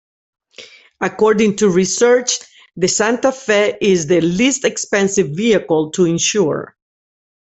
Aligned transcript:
According 0.99 1.57
to 1.57 1.69
research, 1.69 2.39
the 2.75 2.87
Santa 2.87 3.31
Fe 3.31 3.77
is 3.79 4.07
the 4.07 4.19
least 4.21 4.65
expensive 4.65 5.27
vehicle 5.35 5.91
to 5.91 6.05
insure. 6.05 6.75